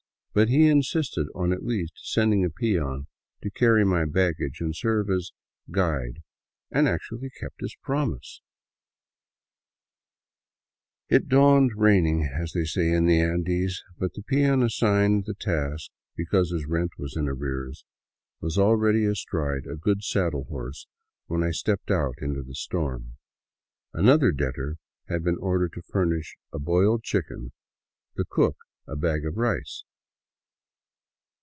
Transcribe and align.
But 0.33 0.47
he 0.47 0.67
insisted 0.69 1.27
on 1.35 1.51
at 1.51 1.65
least 1.65 1.91
sending 1.97 2.45
a 2.45 2.49
peon 2.49 3.07
to 3.43 3.49
carry 3.49 3.83
my 3.83 4.05
baggage 4.05 4.61
and 4.61 4.73
to 4.73 4.77
serve 4.77 5.09
as" 5.09 5.33
guide," 5.71 6.23
and 6.71 6.87
actually 6.87 7.29
kept 7.31 7.59
his 7.59 7.75
promise!" 7.83 8.41
It 11.09 11.27
dawned 11.27 11.71
raining," 11.75 12.29
as 12.33 12.53
they 12.53 12.63
say 12.63 12.91
in 12.93 13.07
the 13.07 13.19
Andes, 13.19 13.83
but 13.97 14.13
the 14.13 14.21
peon 14.23 14.63
assigned 14.63 15.25
the 15.25 15.33
task, 15.33 15.91
because 16.15 16.51
his 16.51 16.65
rent 16.65 16.91
was 16.97 17.17
in 17.17 17.27
arrears, 17.27 17.83
was 18.39 18.57
already 18.57 19.03
astride 19.03 19.65
a 19.67 19.75
good 19.75 20.01
saddle 20.01 20.45
horse 20.45 20.87
when 21.25 21.43
I 21.43 21.51
stepped 21.51 21.91
out 21.91 22.15
into 22.19 22.41
the 22.41 22.55
storm. 22.55 23.17
Another 23.91 24.31
debtor 24.31 24.77
had 25.09 25.25
been 25.25 25.37
ordered 25.41 25.73
to 25.73 25.81
furnish 25.81 26.37
a 26.53 26.57
boiled 26.59 27.03
chicken, 27.03 27.51
the 28.15 28.23
cook, 28.23 28.55
a 28.87 28.95
bag 28.95 29.25
of 29.25 29.35
rice. 29.35 29.83